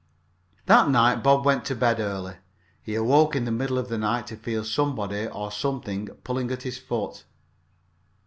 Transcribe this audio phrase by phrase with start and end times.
[0.65, 2.37] That night Bob went to bed early.
[2.81, 6.63] He awoke in the middle of the night to feel somebody or something pulling at
[6.63, 7.23] his foot.